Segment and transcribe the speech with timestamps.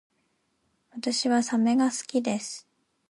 [0.95, 2.67] 私はサメが好きです